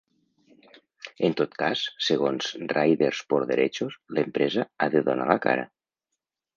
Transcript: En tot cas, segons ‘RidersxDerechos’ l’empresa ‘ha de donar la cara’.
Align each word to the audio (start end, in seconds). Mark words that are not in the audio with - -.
En 1.29 1.35
tot 1.41 1.53
cas, 1.65 1.83
segons 2.07 2.49
‘RidersxDerechos’ 2.79 4.01
l’empresa 4.19 4.69
‘ha 4.79 4.93
de 4.99 5.09
donar 5.13 5.33
la 5.35 5.41
cara’. 5.49 5.73